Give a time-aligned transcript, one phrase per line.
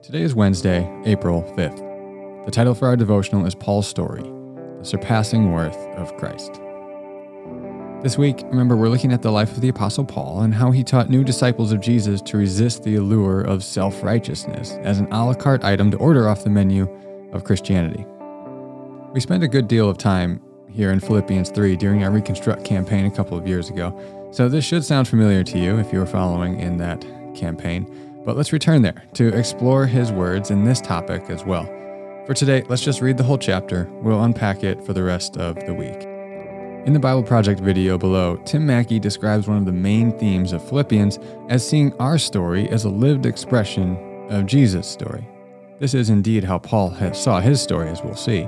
[0.00, 2.44] Today is Wednesday, April 5th.
[2.44, 6.60] The title for our devotional is Paul's Story The Surpassing Worth of Christ.
[8.02, 10.84] This week, remember, we're looking at the life of the Apostle Paul and how he
[10.84, 15.26] taught new disciples of Jesus to resist the allure of self righteousness as an a
[15.26, 16.88] la carte item to order off the menu
[17.32, 18.06] of Christianity.
[19.12, 20.40] We spent a good deal of time
[20.70, 23.98] here in Philippians 3 during our Reconstruct campaign a couple of years ago,
[24.30, 27.04] so this should sound familiar to you if you were following in that
[27.34, 27.92] campaign.
[28.28, 31.64] But let's return there to explore his words in this topic as well.
[32.26, 33.88] For today, let's just read the whole chapter.
[34.02, 36.02] We'll unpack it for the rest of the week.
[36.86, 40.62] In the Bible Project video below, Tim Mackie describes one of the main themes of
[40.68, 41.18] Philippians
[41.48, 43.96] as seeing our story as a lived expression
[44.28, 45.26] of Jesus' story.
[45.80, 48.46] This is indeed how Paul saw his story, as we'll see.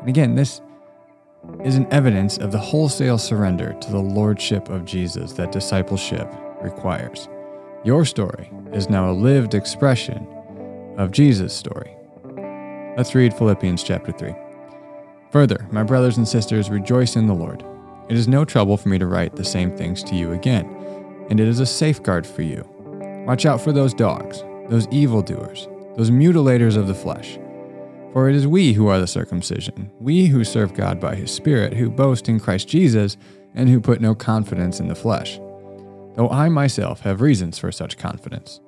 [0.00, 0.60] And again, this
[1.64, 7.26] is an evidence of the wholesale surrender to the lordship of Jesus that discipleship requires.
[7.84, 10.26] Your story is now a lived expression
[10.96, 11.94] of Jesus' story.
[12.96, 14.34] Let's read Philippians chapter 3.
[15.32, 17.62] Further, my brothers and sisters, rejoice in the Lord.
[18.08, 20.64] It is no trouble for me to write the same things to you again,
[21.28, 22.66] and it is a safeguard for you.
[23.26, 27.38] Watch out for those dogs, those evildoers, those mutilators of the flesh.
[28.14, 31.74] For it is we who are the circumcision, we who serve God by his Spirit,
[31.74, 33.18] who boast in Christ Jesus,
[33.54, 35.38] and who put no confidence in the flesh.
[36.16, 38.60] Though I myself have reasons for such confidence.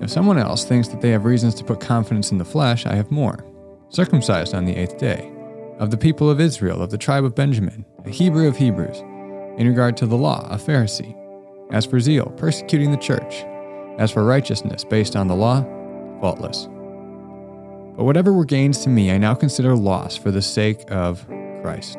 [0.00, 2.94] If someone else thinks that they have reasons to put confidence in the flesh, I
[2.94, 3.44] have more.
[3.90, 5.32] Circumcised on the eighth day,
[5.78, 9.00] of the people of Israel, of the tribe of Benjamin, a Hebrew of Hebrews,
[9.58, 11.16] in regard to the law, a Pharisee.
[11.70, 13.44] As for zeal, persecuting the church.
[13.98, 15.62] As for righteousness, based on the law,
[16.20, 16.66] faultless.
[17.96, 21.24] But whatever were gains to me, I now consider loss for the sake of
[21.62, 21.98] Christ.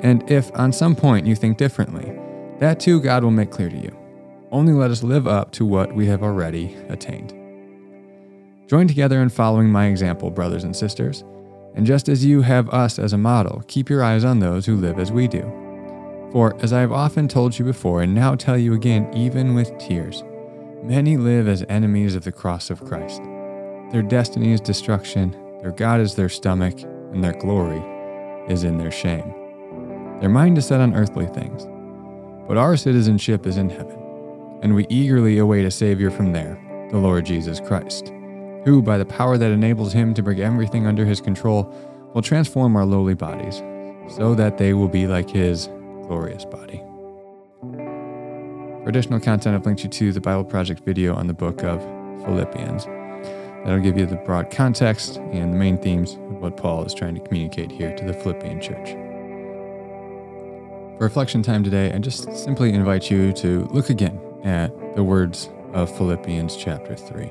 [0.00, 2.12] And if on some point you think differently,
[2.58, 3.96] that too God will make clear to you.
[4.50, 7.34] Only let us live up to what we have already attained.
[8.68, 11.24] Join together in following my example, brothers and sisters.
[11.74, 14.76] And just as you have us as a model, keep your eyes on those who
[14.76, 15.42] live as we do.
[16.32, 19.76] For, as I have often told you before, and now tell you again, even with
[19.78, 20.22] tears,
[20.82, 23.22] many live as enemies of the cross of Christ.
[23.90, 26.80] Their destiny is destruction, their God is their stomach,
[27.12, 27.82] and their glory
[28.48, 29.43] is in their shame.
[30.24, 31.66] Their mind is set on earthly things,
[32.48, 33.98] but our citizenship is in heaven,
[34.62, 36.58] and we eagerly await a Savior from there,
[36.90, 38.10] the Lord Jesus Christ
[38.64, 41.64] who, by the power that enables him to bring everything under his control,
[42.14, 43.58] will transform our lowly bodies
[44.08, 45.66] so that they will be like his
[46.06, 46.78] glorious body.
[48.82, 51.82] For additional content, I've linked you to the Bible Project video on the book of
[52.24, 52.86] Philippians.
[53.66, 57.14] That'll give you the broad context and the main themes of what Paul is trying
[57.14, 59.03] to communicate here to the Philippian church.
[60.98, 65.50] For reflection time today, I just simply invite you to look again at the words
[65.72, 67.30] of Philippians chapter 3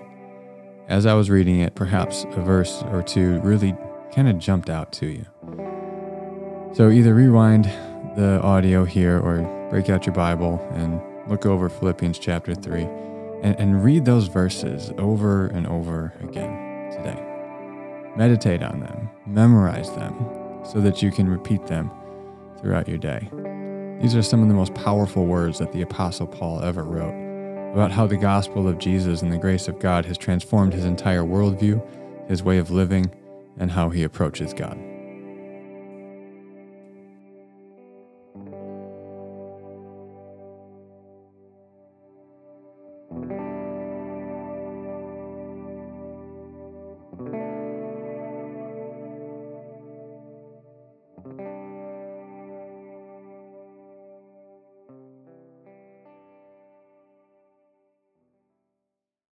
[0.87, 3.75] as I was reading it, perhaps a verse or two really
[4.13, 5.25] kind of jumped out to you.
[6.73, 7.65] So either rewind
[8.15, 12.83] the audio here or break out your Bible and look over Philippians chapter 3
[13.41, 17.21] and, and read those verses over and over again today.
[18.15, 20.13] Meditate on them, memorize them
[20.63, 21.89] so that you can repeat them
[22.59, 23.29] throughout your day.
[24.01, 27.23] These are some of the most powerful words that the Apostle Paul ever wrote
[27.73, 31.23] about how the gospel of Jesus and the grace of God has transformed his entire
[31.23, 31.81] worldview,
[32.29, 33.09] his way of living,
[33.57, 34.77] and how he approaches God.